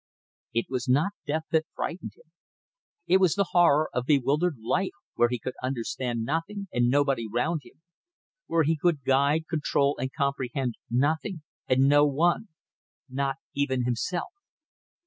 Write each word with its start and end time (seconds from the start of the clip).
It 0.55 0.65
was 0.67 0.89
not 0.89 1.11
death 1.27 1.43
that 1.51 1.67
frightened 1.75 2.13
him: 2.15 2.31
it 3.05 3.17
was 3.19 3.35
the 3.35 3.49
horror 3.51 3.87
of 3.93 4.07
bewildered 4.07 4.57
life 4.57 4.95
where 5.13 5.29
he 5.29 5.37
could 5.37 5.53
understand 5.61 6.23
nothing 6.23 6.67
and 6.73 6.89
nobody 6.89 7.27
round 7.31 7.61
him; 7.63 7.83
where 8.47 8.63
he 8.63 8.75
could 8.75 9.03
guide, 9.03 9.45
control, 9.47 9.99
comprehend 10.17 10.73
nothing 10.89 11.43
and 11.67 11.81
no 11.83 12.03
one 12.07 12.47
not 13.07 13.35
even 13.53 13.83
himself. 13.83 14.33